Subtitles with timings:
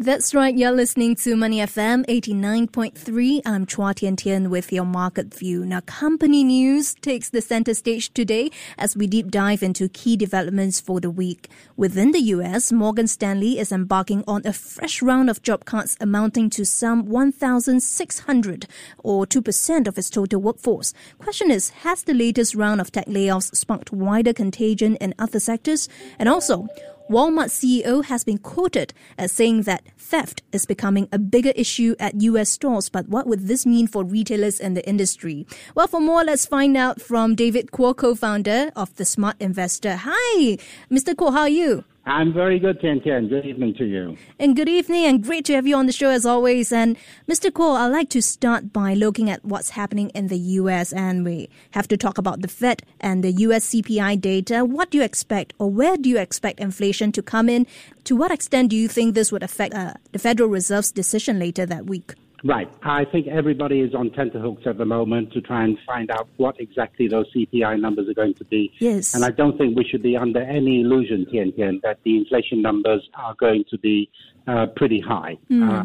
[0.00, 0.56] That's right.
[0.56, 3.42] You're listening to Money FM 89.3.
[3.44, 5.66] I'm Chua Tian Tian with your market view.
[5.66, 10.80] Now, company news takes the center stage today as we deep dive into key developments
[10.80, 11.48] for the week.
[11.76, 16.48] Within the US, Morgan Stanley is embarking on a fresh round of job cuts amounting
[16.50, 18.68] to some 1,600
[18.98, 20.94] or 2% of its total workforce.
[21.18, 25.88] Question is, has the latest round of tech layoffs sparked wider contagion in other sectors?
[26.20, 26.68] And also,
[27.10, 32.20] Walmart CEO has been quoted as saying that theft is becoming a bigger issue at
[32.20, 32.90] US stores.
[32.90, 35.46] But what would this mean for retailers in the industry?
[35.74, 39.96] Well, for more, let's find out from David Kuo, co-founder of The Smart Investor.
[40.04, 40.58] Hi,
[40.90, 41.14] Mr.
[41.14, 41.84] Kuo, how are you?
[42.08, 43.00] I'm very good, Tian.
[43.00, 44.16] Good evening to you.
[44.38, 46.72] And good evening, and great to have you on the show as always.
[46.72, 46.96] And
[47.28, 47.50] Mr.
[47.50, 50.90] Kuo, I'd like to start by looking at what's happening in the U.S.
[50.94, 53.74] And we have to talk about the Fed and the U.S.
[53.74, 54.64] CPI data.
[54.64, 57.66] What do you expect, or where do you expect inflation to come in?
[58.04, 61.66] To what extent do you think this would affect uh, the Federal Reserve's decision later
[61.66, 62.14] that week?
[62.44, 62.68] Right.
[62.82, 66.60] I think everybody is on tenterhooks at the moment to try and find out what
[66.60, 68.72] exactly those CPI numbers are going to be.
[68.78, 69.14] Yes.
[69.14, 72.62] And I don't think we should be under any illusion, Tian Tian, that the inflation
[72.62, 74.10] numbers are going to be
[74.46, 75.36] uh, pretty high.
[75.50, 75.68] Mm.
[75.68, 75.84] Uh,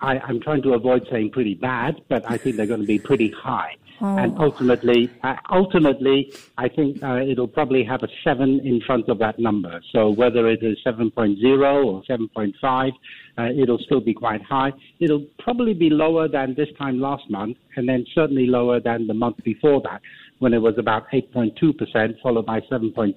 [0.00, 2.98] I, I'm trying to avoid saying pretty bad, but I think they're going to be
[2.98, 3.76] pretty high.
[4.04, 4.16] Oh.
[4.18, 9.20] And ultimately, uh, ultimately, I think uh, it'll probably have a seven in front of
[9.20, 9.80] that number.
[9.92, 12.90] So whether it is 7.0 or 7.5,
[13.38, 14.72] uh, it'll still be quite high.
[14.98, 19.14] It'll probably be lower than this time last month, and then certainly lower than the
[19.14, 20.02] month before that,
[20.40, 23.14] when it was about 8.2%, followed by 7.7%.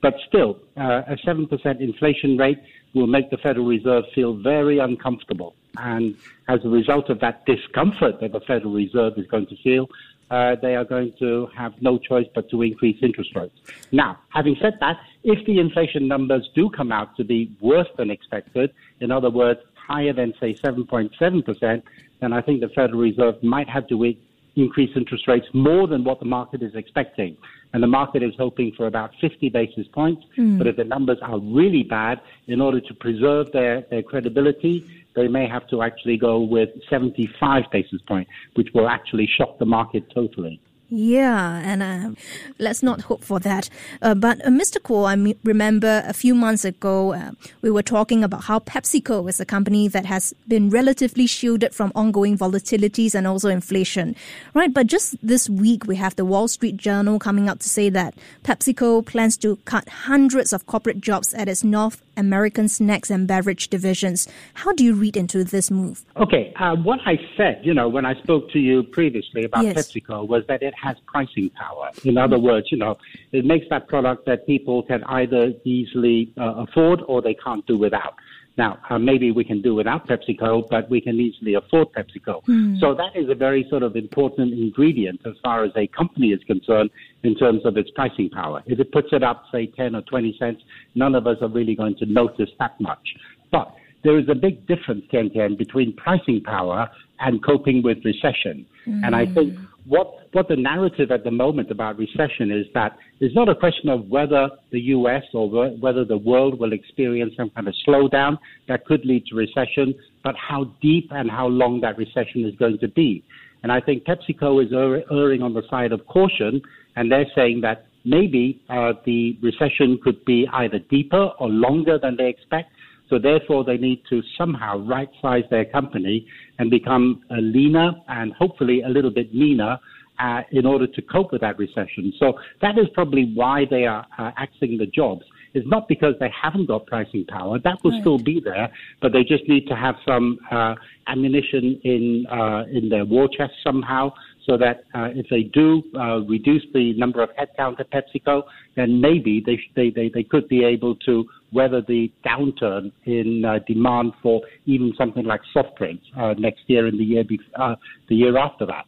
[0.00, 2.58] But still, uh, a 7% inflation rate
[2.94, 5.54] will make the Federal Reserve feel very uncomfortable.
[5.76, 6.16] And
[6.48, 9.88] as a result of that discomfort that the Federal Reserve is going to feel,
[10.30, 13.54] uh, they are going to have no choice but to increase interest rates.
[13.92, 18.10] Now, having said that, if the inflation numbers do come out to be worse than
[18.10, 21.82] expected, in other words, higher than, say, 7.7%,
[22.20, 24.14] then I think the Federal Reserve might have to
[24.56, 27.36] increase interest rates more than what the market is expecting.
[27.72, 30.22] And the market is hoping for about 50 basis points.
[30.36, 30.58] Mm.
[30.58, 35.28] But if the numbers are really bad, in order to preserve their, their credibility, they
[35.28, 40.04] may have to actually go with 75 basis points, which will actually shock the market
[40.14, 40.60] totally.
[40.94, 42.20] Yeah, and uh,
[42.58, 43.70] let's not hope for that.
[44.02, 44.76] Uh, but uh, Mr.
[44.76, 47.30] Kuo, I m- remember a few months ago uh,
[47.62, 51.92] we were talking about how PepsiCo is a company that has been relatively shielded from
[51.94, 54.14] ongoing volatilities and also inflation,
[54.52, 54.74] right?
[54.74, 58.14] But just this week we have the Wall Street Journal coming out to say that
[58.44, 63.68] PepsiCo plans to cut hundreds of corporate jobs at its North American snacks and beverage
[63.68, 64.28] divisions.
[64.52, 66.04] How do you read into this move?
[66.18, 69.76] Okay, uh, what I said, you know, when I spoke to you previously about Yes.
[69.76, 71.90] PepsiCo was that it has pricing power.
[72.04, 72.98] In other words, you know,
[73.32, 77.78] it makes that product that people can either easily uh, afford or they can't do
[77.78, 78.14] without.
[78.58, 82.44] Now, uh, maybe we can do without PepsiCo, but we can easily afford PepsiCo.
[82.80, 86.40] So that is a very sort of important ingredient as far as a company is
[86.44, 86.90] concerned
[87.22, 88.62] in terms of its pricing power.
[88.66, 90.62] If it puts it up, say, 10 or 20 cents,
[90.94, 93.14] none of us are really going to notice that much.
[93.50, 96.88] But there is a big difference, Tian Tian, between pricing power
[97.20, 98.66] and coping with recession.
[99.04, 103.34] And I think what, what the narrative at the moment about recession is that it's
[103.34, 105.22] not a question of whether the U.S.
[105.32, 109.36] or whe- whether the world will experience some kind of slowdown that could lead to
[109.36, 113.24] recession, but how deep and how long that recession is going to be.
[113.62, 116.60] And I think PepsiCo is err- erring on the side of caution,
[116.96, 122.16] and they're saying that maybe uh, the recession could be either deeper or longer than
[122.16, 122.72] they expect.
[123.12, 126.26] So therefore, they need to somehow right size their company
[126.58, 129.78] and become uh, leaner and hopefully a little bit meaner
[130.18, 132.14] uh, in order to cope with that recession.
[132.18, 135.24] So that is probably why they are uh, axing the jobs.
[135.52, 137.58] It's not because they haven't got pricing power.
[137.58, 140.74] That will still be there, but they just need to have some uh,
[141.06, 144.14] ammunition in uh, in their war chest somehow,
[144.46, 148.44] so that uh, if they do uh, reduce the number of headcount at PepsiCo,
[148.76, 153.44] then maybe they, sh- they they they could be able to weather the downturn in
[153.44, 157.40] uh, demand for even something like soft drinks uh, next year and the year bef-
[157.56, 157.76] uh,
[158.08, 158.84] the year after that.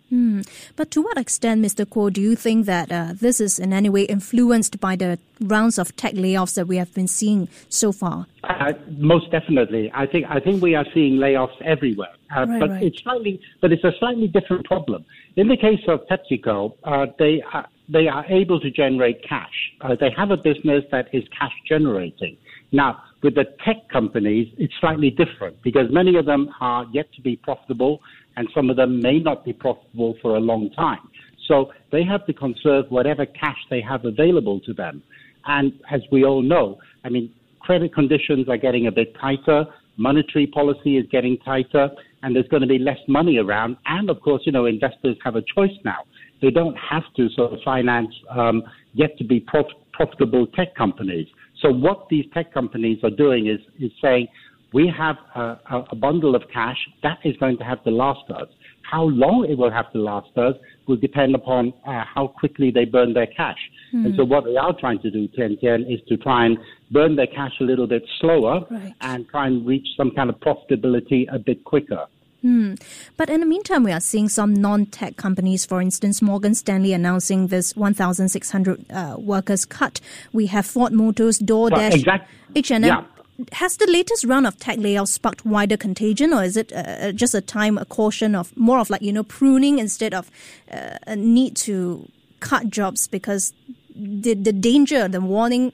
[0.77, 1.85] But to what extent, Mr.
[1.85, 5.79] Kuo, do you think that uh, this is in any way influenced by the rounds
[5.79, 8.27] of tech layoffs that we have been seeing so far?
[8.45, 12.71] Uh, most definitely, I think I think we are seeing layoffs everywhere, uh, Right, but
[12.71, 12.83] right.
[12.83, 15.05] it's slightly, but it's a slightly different problem.
[15.37, 17.43] In the case of PepsiCo, uh, they
[17.89, 19.53] they are able to generate cash.
[19.81, 22.37] Uh, they have a business that is cash generating.
[22.73, 27.23] Now, with the tech companies, it's slightly different because many of them are yet to
[27.23, 28.01] be profitable
[28.37, 31.09] and some of them may not be profitable for a long time.
[31.47, 35.03] So they have to conserve whatever cash they have available to them.
[35.47, 39.67] And as we all know, I mean, credit conditions are getting a bit tighter,
[39.97, 41.91] monetary policy is getting tighter,
[42.23, 43.77] and there's going to be less money around.
[43.87, 46.05] And of course, you know, investors have a choice now.
[46.45, 48.63] They don't have to sort of finance um,
[48.93, 51.27] yet to be prof- profitable tech companies.
[51.63, 54.27] So what these tech companies are doing is, is saying,
[54.75, 55.57] we have a,
[55.91, 58.49] a bundle of cash that is going to have to last us.
[58.83, 60.55] How long it will have to last us
[60.87, 63.63] will depend upon uh, how quickly they burn their cash.
[63.95, 64.05] Mm.
[64.05, 66.59] And so what they are trying to do, Tian Tian, is to try and
[66.91, 68.93] burn their cash a little bit slower right.
[69.01, 72.05] and try and reach some kind of profitability a bit quicker.
[72.45, 72.75] Hmm.
[73.17, 77.47] But in the meantime, we are seeing some non-tech companies, for instance, Morgan Stanley announcing
[77.47, 79.99] this 1,600 uh, workers cut.
[80.35, 82.37] We have Ford Motors, DoorDash, well, exactly.
[82.55, 82.85] H&M.
[82.85, 83.05] Yeah.
[83.53, 87.35] Has the latest round of tech layoffs sparked wider contagion, or is it uh, just
[87.35, 90.31] a time, a caution of more of like you know pruning instead of
[90.71, 92.07] uh, a need to
[92.41, 93.55] cut jobs because
[93.97, 95.73] the the danger, the warning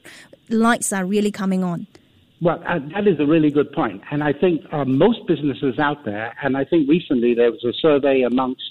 [0.49, 1.85] lights are really coming on?
[2.41, 4.01] Well, uh, that is a really good point.
[4.09, 7.73] And I think uh, most businesses out there, and I think recently there was a
[7.73, 8.63] survey amongst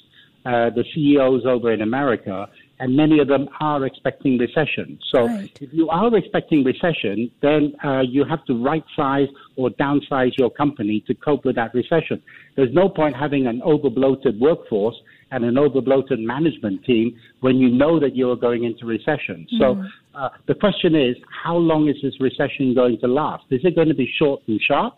[0.45, 2.49] uh, the CEOs over in America,
[2.81, 4.99] and many of them are expecting recession.
[5.13, 5.51] So right.
[5.61, 10.51] if you are expecting recession, then uh, you have to right size or downsize your
[10.51, 12.23] company to cope with that recession.
[12.57, 14.97] There's no point having an overbloated workforce
[15.31, 19.47] and an overbloated management team when you know that you are going into recession.
[19.55, 19.59] Mm.
[19.59, 19.85] So
[20.15, 23.45] uh, the question is, how long is this recession going to last?
[23.51, 24.95] Is it going to be short and sharp?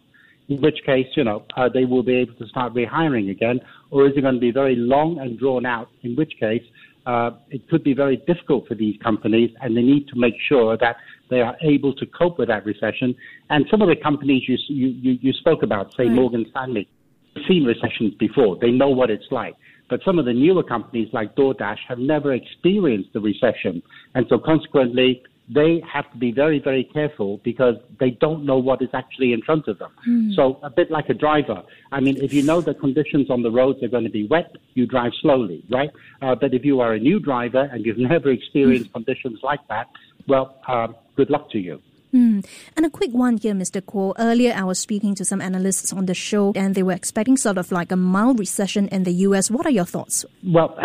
[0.49, 4.07] In which case, you know, uh, they will be able to start rehiring again, or
[4.07, 5.89] is it going to be very long and drawn out?
[6.03, 6.63] In which case,
[7.07, 10.77] uh, it could be very difficult for these companies, and they need to make sure
[10.79, 10.97] that
[11.31, 13.15] they are able to cope with that recession.
[13.51, 16.13] And some of the companies you you, you spoke about, say right.
[16.13, 16.89] Morgan Stanley,
[17.35, 18.59] have seen recessions before.
[18.61, 19.55] They know what it's like.
[19.89, 23.83] But some of the newer companies like DoorDash have never experienced the recession.
[24.15, 28.81] And so consequently, they have to be very, very careful because they don't know what
[28.81, 29.91] is actually in front of them.
[30.09, 30.35] Mm.
[30.35, 31.63] So a bit like a driver.
[31.91, 34.53] I mean, if you know the conditions on the roads are going to be wet,
[34.75, 35.91] you drive slowly, right?
[36.23, 38.95] Uh, but if you are a new driver and you've never experienced mm.
[38.95, 39.89] conditions like that,
[40.29, 41.83] well, um, good luck to you.
[42.15, 42.47] Mm.
[42.77, 43.81] And a quick one here, Mr.
[43.81, 44.15] Kuo.
[44.19, 47.57] Earlier, I was speaking to some analysts on the show, and they were expecting sort
[47.57, 49.51] of like a mild recession in the U.S.
[49.51, 50.25] What are your thoughts?
[50.45, 50.79] Well,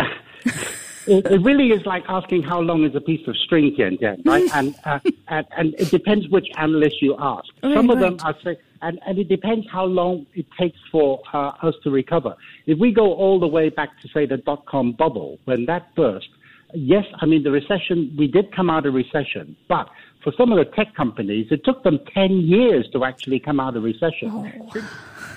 [1.08, 4.48] it, it, really is like asking how long is a piece of string, Tian, right?
[4.54, 7.48] and, uh, and, and it depends which analyst you ask.
[7.62, 8.16] Right, some of right.
[8.16, 11.90] them are saying, and, and it depends how long it takes for uh, us to
[11.90, 12.34] recover.
[12.66, 15.94] If we go all the way back to say the dot com bubble, when that
[15.94, 16.28] burst,
[16.74, 19.88] yes, I mean the recession, we did come out of recession, but
[20.22, 23.76] for some of the tech companies, it took them 10 years to actually come out
[23.76, 24.30] of recession.
[24.30, 24.88] Oh.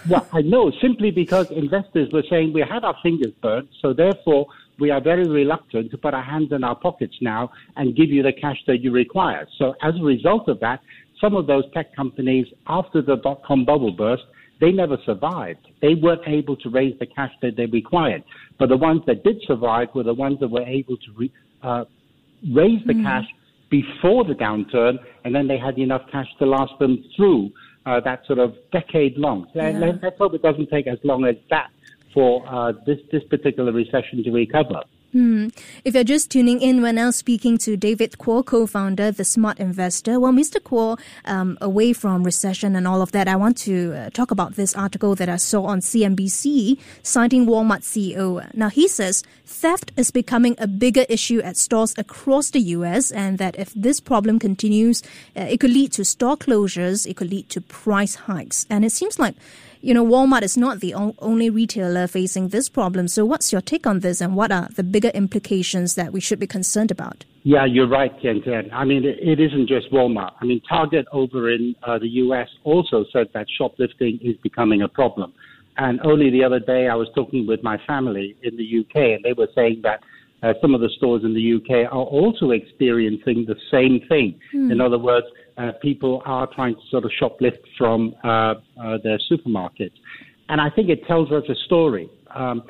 [0.09, 4.47] Well, I know, simply because investors were saying we had our fingers burnt, so therefore
[4.81, 7.44] we are very reluctant to put our hands in our pockets now
[7.78, 9.48] and give you the cash that you require.
[9.60, 10.80] So as a result of that,
[11.22, 14.24] some of those tech companies, after the dot com bubble burst,
[14.60, 15.66] they never survived.
[15.81, 18.24] They weren't able to raise the cash that they required.
[18.60, 21.31] But the ones that did survive were the ones that were able to re,
[21.63, 21.86] uh,
[22.62, 23.04] raise the mm.
[23.04, 23.25] cash
[23.69, 27.51] before the downturn, and then they had enough cash to last them through
[27.86, 29.48] uh, that sort of decade long.
[29.56, 29.72] Yeah.
[30.01, 31.69] Let's hope it doesn't take as long as that
[32.13, 34.83] for uh, this this particular recession to recover.
[35.12, 35.50] Hmm.
[35.83, 39.59] If you're just tuning in, we're now speaking to David Kuo, co-founder of The Smart
[39.59, 40.21] Investor.
[40.21, 40.62] Well, Mr.
[40.62, 44.56] Kuo, um, away from recession and all of that, I want to uh, talk about
[44.56, 48.54] this article that I saw on CNBC citing Walmart CEO.
[48.54, 53.12] Now, he says theft is becoming a bigger issue at stores across the U.S.
[53.12, 55.04] and that if this problem continues,
[55.35, 58.66] uh, it could lead to store closures, it could lead to price hikes.
[58.69, 59.35] And it seems like
[59.81, 63.07] you know, Walmart is not the only retailer facing this problem.
[63.07, 66.40] So, what's your take on this, and what are the bigger implications that we should
[66.40, 67.26] be concerned about?
[67.44, 68.69] Yeah, you're right, Tian Tian.
[68.71, 70.33] I mean, it, it isn't just Walmart.
[70.40, 72.47] I mean, Target over in uh, the U.S.
[72.64, 75.33] also said that shoplifting is becoming a problem.
[75.78, 79.23] And only the other day, I was talking with my family in the UK, and
[79.23, 80.02] they were saying that
[80.44, 84.40] uh, some of the stores in the UK are also experiencing the same thing.
[84.54, 84.71] Mm.
[84.71, 85.26] In other words,
[85.61, 89.94] uh, people are trying to sort of shoplift from uh, uh, their supermarkets.
[90.49, 92.09] And I think it tells us a story.
[92.33, 92.63] Um,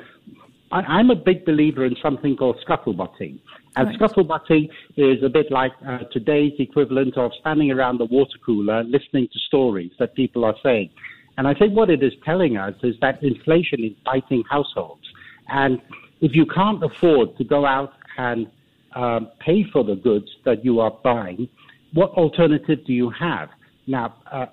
[0.70, 3.38] I, am a big believer in something called scuttlebutting.
[3.76, 3.98] And right.
[3.98, 9.28] scuttlebutting is a bit like uh, today's equivalent of standing around the water cooler listening
[9.32, 10.90] to stories that people are saying.
[11.38, 15.04] And I think what it is telling us is that inflation is biting households.
[15.48, 15.80] And
[16.20, 18.46] if you can't afford to go out and
[18.94, 21.48] um, pay for the goods that you are buying,
[21.94, 23.48] what alternative do you have?
[23.86, 24.46] Now, uh,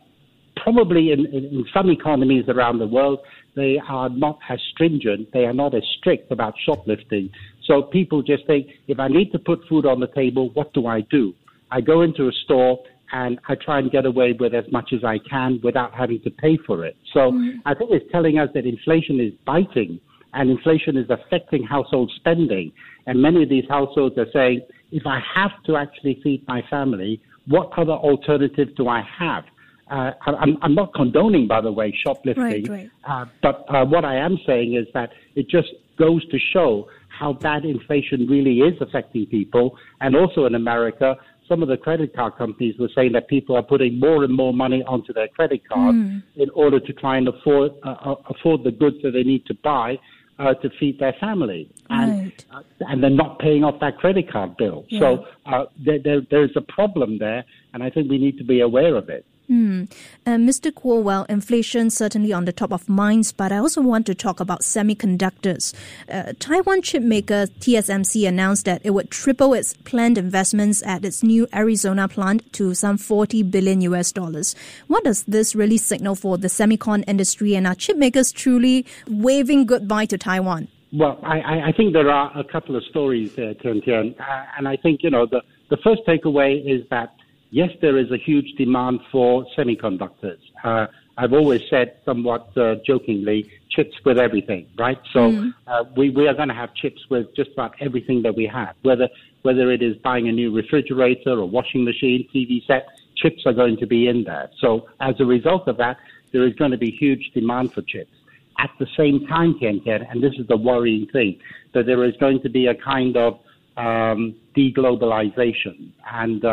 [0.55, 3.19] probably in, in, some economies around the world,
[3.55, 7.29] they are not as stringent, they are not as strict about shoplifting.
[7.65, 10.87] So people just think, if I need to put food on the table, what do
[10.87, 11.33] I do?
[11.71, 12.79] I go into a store
[13.11, 16.29] and I try and get away with as much as I can without having to
[16.29, 16.95] pay for it.
[17.13, 17.59] So mm-hmm.
[17.65, 19.99] I think it's telling us that inflation is biting
[20.33, 22.71] and inflation is affecting household spending.
[23.07, 27.21] And many of these households are saying, if I have to actually feed my family,
[27.49, 29.43] what other alternatives do I have?
[29.91, 32.89] Uh, I'm, I'm, not condoning, by the way, shoplifting, right, right.
[33.07, 37.33] Uh, but uh, what I am saying is that it just goes to show how
[37.33, 39.75] bad inflation really is affecting people.
[39.99, 41.15] And also in America,
[41.47, 44.53] some of the credit card companies were saying that people are putting more and more
[44.53, 46.21] money onto their credit card mm.
[46.35, 49.55] in order to try and afford uh, uh, afford the goods that they need to
[49.55, 49.97] buy
[50.39, 52.45] uh, to feed their family, and right.
[52.51, 54.85] uh, and they're not paying off that credit card bill.
[54.89, 54.99] Yeah.
[54.99, 57.43] So uh, there, there, there's a problem there,
[57.73, 59.25] and I think we need to be aware of it.
[59.49, 59.91] Mm.
[60.27, 60.71] Uh, Mr.
[60.71, 64.39] Kuo, well, inflation certainly on the top of minds, but I also want to talk
[64.39, 65.73] about semiconductors.
[66.07, 71.23] Uh, Taiwan chip maker TSMC announced that it would triple its planned investments at its
[71.23, 74.55] new Arizona plant to some 40 billion US dollars.
[74.85, 79.65] What does this really signal for the semicon industry and are chip makers truly waving
[79.65, 80.67] goodbye to Taiwan?
[80.93, 84.67] Well, I, I think there are a couple of stories there, Tian Tian, uh, and
[84.67, 87.13] I think, you know, the, the first takeaway is that
[87.49, 90.39] yes, there is a huge demand for semiconductors.
[90.63, 90.87] Uh,
[91.17, 94.99] I've always said, somewhat uh, jokingly, chips with everything, right?
[95.11, 95.53] So mm.
[95.67, 98.75] uh, we, we are going to have chips with just about everything that we have,
[98.83, 99.09] whether
[99.41, 103.77] whether it is buying a new refrigerator or washing machine, TV set, chips are going
[103.77, 104.49] to be in there.
[104.59, 105.97] So as a result of that,
[106.31, 108.11] there is going to be huge demand for chips.
[108.59, 111.39] At the same time, Tian Tian, and this is the worrying thing,
[111.73, 113.39] that there is going to be a kind of
[113.77, 116.43] um, deglobalization and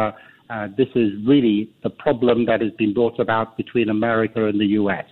[0.50, 4.66] uh, this is really the problem that has been brought about between America and the
[4.66, 5.04] U.S.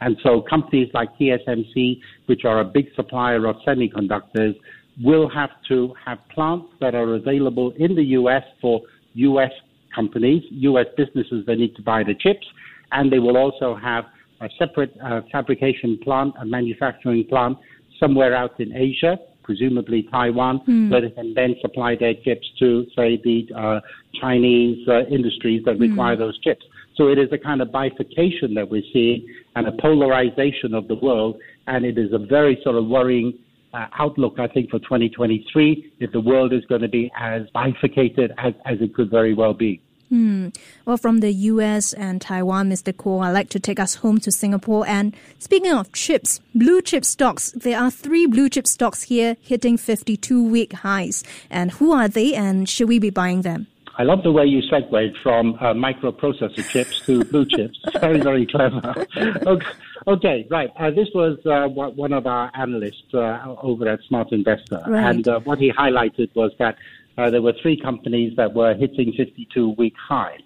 [0.00, 4.54] And so companies like TSMC, which are a big supplier of semiconductors,
[5.02, 8.42] will have to have plants that are available in the U.S.
[8.60, 8.80] for
[9.14, 9.52] U.S.
[9.94, 10.86] companies, U.S.
[10.96, 12.46] businesses that need to buy the chips,
[12.92, 14.04] and they will also have
[14.40, 17.58] a separate uh, fabrication plant, a manufacturing plant
[17.98, 20.90] somewhere out in Asia presumably Taiwan, mm.
[20.90, 23.80] where they can then supply their chips to, say, the uh,
[24.20, 26.20] Chinese uh, industries that require mm.
[26.20, 26.64] those chips.
[26.96, 30.96] So it is a kind of bifurcation that we're seeing and a polarization of the
[30.96, 33.38] world, and it is a very sort of worrying
[33.72, 38.32] uh, outlook, I think, for 2023 if the world is going to be as bifurcated
[38.38, 39.80] as, as it could very well be.
[40.10, 40.48] Hmm.
[40.84, 42.92] Well, from the US and Taiwan, Mr.
[42.92, 44.84] Kuo, I'd like to take us home to Singapore.
[44.88, 49.76] And speaking of chips, blue chip stocks, there are three blue chip stocks here hitting
[49.76, 51.22] 52 week highs.
[51.48, 53.68] And who are they and should we be buying them?
[53.98, 57.78] I love the way you segued from uh, microprocessor chips to blue chips.
[58.00, 59.06] very, very clever.
[59.46, 59.66] okay,
[60.06, 60.70] okay, right.
[60.76, 64.82] Uh, this was uh, one of our analysts uh, over at Smart Investor.
[64.86, 65.04] Right.
[65.04, 66.78] And uh, what he highlighted was that
[67.18, 70.40] uh, there were three companies that were hitting 52 week highs.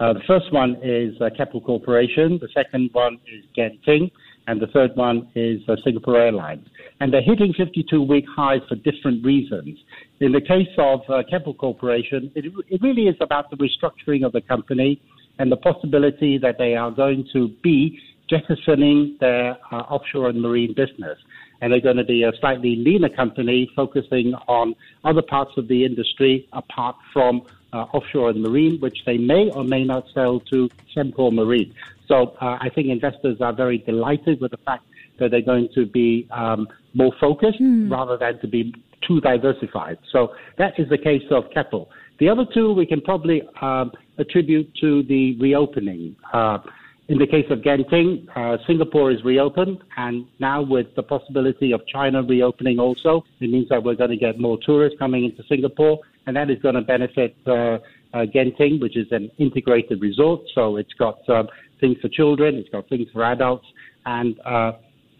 [0.00, 4.10] Uh, the first one is uh, Keppel Corporation, the second one is Genting,
[4.46, 6.66] and the third one is uh, Singapore Airlines.
[7.00, 9.78] And they're hitting 52 week highs for different reasons.
[10.20, 14.32] In the case of uh, Keppel Corporation, it, it really is about the restructuring of
[14.32, 15.00] the company
[15.38, 20.74] and the possibility that they are going to be jettisoning their uh, offshore and marine
[20.74, 21.18] business
[21.64, 25.82] and they're going to be a slightly leaner company focusing on other parts of the
[25.82, 27.40] industry apart from
[27.72, 31.74] uh, offshore and marine, which they may or may not sell to Sembcorp Marine.
[32.06, 34.84] So uh, I think investors are very delighted with the fact
[35.18, 37.90] that they're going to be um, more focused mm.
[37.90, 38.74] rather than to be
[39.08, 39.96] too diversified.
[40.12, 41.88] So that is the case of Keppel.
[42.20, 46.14] The other two we can probably um, attribute to the reopening.
[46.30, 46.58] Uh,
[47.08, 51.86] in the case of Genting, uh, Singapore is reopened, and now with the possibility of
[51.86, 56.00] China reopening also, it means that we're going to get more tourists coming into Singapore,
[56.26, 57.78] and that is going to benefit uh, uh,
[58.34, 60.40] Genting, which is an integrated resort.
[60.54, 63.66] So it's got um, things for children, it's got things for adults,
[64.06, 64.72] and uh,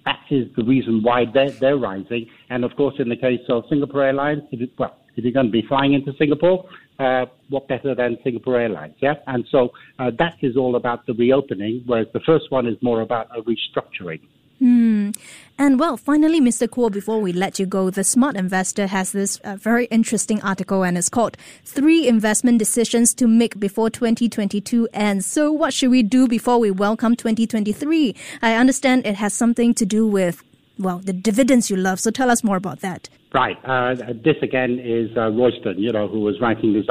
[0.07, 2.27] that is the reason why they're, they're rising.
[2.49, 5.53] And of course, in the case of Singapore Airlines, it, well, if you're going to
[5.53, 6.69] be flying into Singapore,
[6.99, 9.15] uh, what better than Singapore Airlines, yeah?
[9.27, 13.01] And so uh, that is all about the reopening, whereas the first one is more
[13.01, 14.21] about a restructuring.
[14.61, 15.11] Hmm.
[15.59, 16.69] And well, finally, Mr.
[16.69, 20.85] Kuo, before we let you go, the Smart Investor has this uh, very interesting article
[20.85, 25.27] and it's called Three Investment Decisions to Make Before 2022 Ends.
[25.27, 28.15] So what should we do before we welcome 2023?
[28.43, 30.43] I understand it has something to do with
[30.79, 32.01] well, the dividends you love.
[32.01, 33.09] So tell us more about that.
[33.35, 33.59] Right.
[33.65, 36.87] Uh, this again is uh, Royston, you know, who was writing this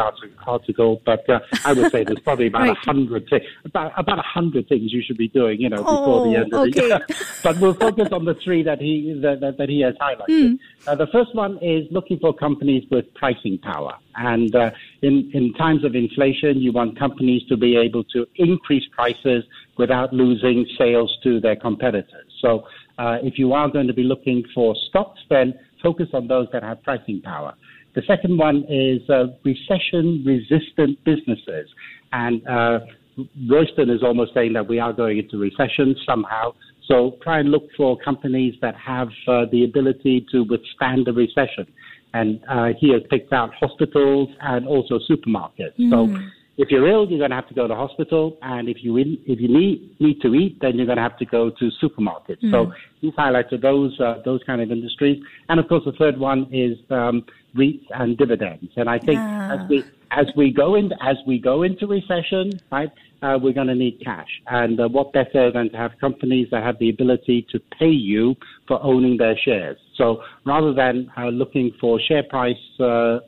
[0.46, 1.02] article.
[1.06, 2.78] But uh, I would say there's probably about a right.
[2.80, 6.30] hundred thi- about about a hundred things you should be doing, you know, before oh,
[6.30, 6.72] the end of okay.
[6.72, 7.00] the year.
[7.44, 10.58] but we'll focus on the three that he that, that, that he has highlighted.
[10.86, 10.98] Mm.
[10.98, 14.72] the first one is looking for companies with pricing power, and uh,
[15.02, 19.46] in in times of inflation, you want companies to be able to increase prices
[19.78, 22.28] without losing sales to their competitors.
[22.42, 22.66] So.
[23.00, 25.52] Uh, if you are going to be looking for stocks, then
[25.84, 27.54] focus on those that have pricing power.
[27.94, 31.70] The second one is uh, recession resistant businesses.
[32.12, 32.80] And uh,
[33.50, 36.54] Royston is almost saying that we are going into recession somehow.
[36.88, 41.68] So try and look for companies that have uh, the ability to withstand the recession.
[42.14, 45.78] And uh, he has picked out hospitals and also supermarkets.
[45.80, 45.90] Mm.
[45.92, 46.20] So
[46.58, 49.18] if you're ill, you're going to have to go to hospital, and if you in,
[49.26, 52.44] if you need need to eat, then you're going to have to go to supermarkets.
[52.44, 52.52] Mm.
[52.52, 56.48] So he's highlighted those uh, those kind of industries, and of course the third one
[56.52, 58.72] is um, REITs and dividends.
[58.76, 62.92] And I think as we as we go in as we go into recession, right,
[63.24, 66.62] uh, we're going to need cash, and uh, what better than to have companies that
[66.62, 68.36] have the ability to pay you
[68.68, 69.78] for owning their shares.
[69.98, 73.20] So rather than uh, looking for share price uh,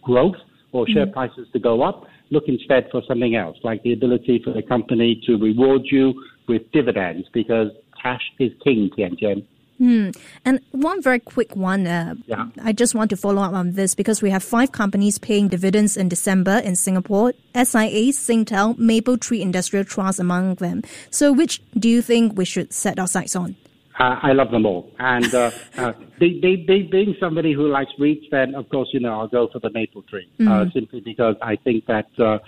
[0.00, 0.36] growth
[0.72, 1.12] or share mm.
[1.12, 5.20] prices to go up look instead for something else, like the ability for the company
[5.26, 6.14] to reward you
[6.48, 7.68] with dividends because
[8.02, 9.46] cash is king, Tian Tian.
[9.78, 10.10] Hmm.
[10.44, 11.86] And one very quick one.
[11.86, 12.46] Uh, yeah.
[12.62, 15.96] I just want to follow up on this because we have five companies paying dividends
[15.96, 20.82] in December in Singapore SIA, Singtel, Mapletree Industrial Trust among them.
[21.10, 23.56] So, which do you think we should set our sights on?
[23.98, 24.90] Uh, I love them all.
[24.98, 29.00] And uh, uh, they, they, they, being somebody who likes REITs, then of course, you
[29.00, 30.70] know, I'll go for the Mapletree, uh, mm-hmm.
[30.72, 32.38] simply because I think that uh,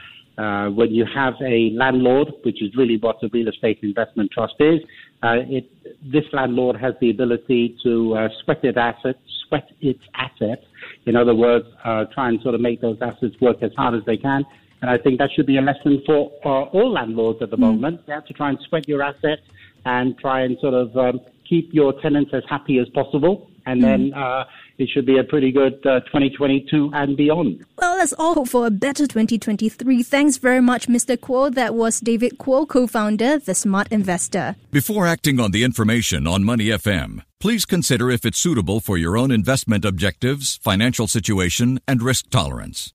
[0.40, 4.54] uh, when you have a landlord, which is really what a real estate investment trust
[4.60, 4.80] is,
[5.22, 5.70] it,
[6.02, 10.62] this landlord has the ability to sweat its assets, sweat its assets.
[11.06, 11.66] In other words,
[12.12, 14.44] try and sort of make those assets work as hard as they can.
[14.82, 17.60] And I think that should be a lesson for all landlords at the mm.
[17.60, 18.02] moment.
[18.06, 19.40] You have to try and sweat your assets
[19.86, 23.50] and try and sort of um, keep your tenants as happy as possible.
[23.66, 24.16] And then mm.
[24.16, 24.44] uh,
[24.76, 27.64] it should be a pretty good uh, 2022 and beyond.
[27.78, 30.02] Well, let's all hope for a better 2023.
[30.02, 31.16] Thanks very much, Mr.
[31.16, 31.54] Kuo.
[31.54, 34.56] That was David Kuo, co-founder, The Smart Investor.
[34.70, 39.16] Before acting on the information on Money FM, please consider if it's suitable for your
[39.16, 42.92] own investment objectives, financial situation, and risk tolerance.